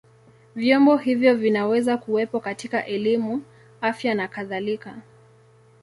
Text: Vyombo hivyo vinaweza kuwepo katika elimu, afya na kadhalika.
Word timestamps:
Vyombo 0.55 0.97
hivyo 0.97 1.35
vinaweza 1.35 1.97
kuwepo 1.97 2.39
katika 2.39 2.85
elimu, 2.85 3.43
afya 3.81 4.15
na 4.15 4.27
kadhalika. 4.27 4.97